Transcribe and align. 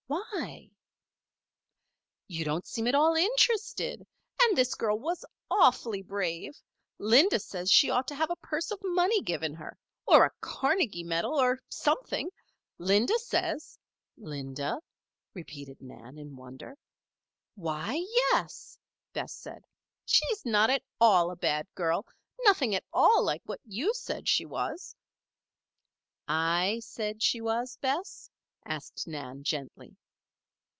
"Why?" 0.11 0.69
"You 2.27 2.43
don't 2.43 2.67
seem 2.67 2.85
at 2.87 2.95
all 2.95 3.15
interested. 3.15 4.05
And 4.41 4.57
this 4.57 4.75
girl 4.75 4.99
was 4.99 5.23
awfully 5.49 6.01
brave. 6.01 6.59
Linda 6.99 7.39
says 7.39 7.71
she 7.71 7.89
ought 7.89 8.09
to 8.09 8.15
have 8.15 8.29
a 8.29 8.35
purse 8.35 8.71
of 8.71 8.79
money 8.83 9.21
given 9.21 9.53
her 9.53 9.77
or 10.05 10.25
a 10.25 10.31
Carnegie 10.41 11.05
medal 11.05 11.35
or 11.39 11.59
something. 11.69 12.29
Linda 12.77 13.17
says" 13.19 13.79
"Linda?" 14.17 14.81
repeated 15.33 15.77
Nan, 15.81 16.17
in 16.17 16.35
wonder. 16.35 16.75
"Why, 17.55 17.93
yes," 18.33 18.77
Bess 19.13 19.31
said. 19.33 19.63
"She's 20.03 20.43
not 20.45 20.69
at 20.69 20.83
all 20.99 21.31
a 21.31 21.37
bad 21.37 21.67
girl 21.73 22.05
nothing 22.43 22.75
at 22.75 22.83
all 22.91 23.23
like 23.23 23.43
what 23.45 23.61
you 23.63 23.93
said 23.93 24.27
she 24.27 24.45
was." 24.45 24.93
"I 26.27 26.81
said 26.83 27.23
she 27.23 27.39
was, 27.39 27.77
Bess?" 27.79 28.29
asked 28.65 29.07
Nan, 29.07 29.43
gently. 29.43 29.95